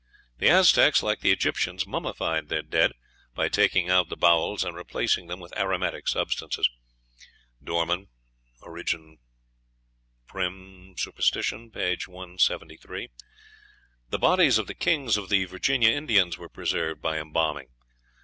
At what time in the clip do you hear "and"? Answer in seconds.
4.63-4.75